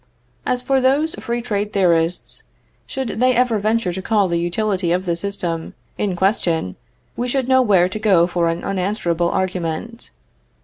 [0.47, 2.41] As for those free trade theorists,
[2.87, 6.75] should they ever venture to call the utility of this system in question
[7.15, 10.09] we should know where to go for an unanswerable argument.